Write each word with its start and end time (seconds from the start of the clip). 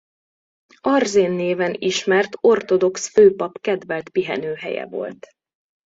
Arzén 0.81 1.31
néven 1.31 1.75
ismert 1.79 2.33
ortodox 2.39 3.07
főpap 3.07 3.59
kedvelt 3.61 4.09
pihenőhelye 4.09 4.85
volt. 4.85 5.27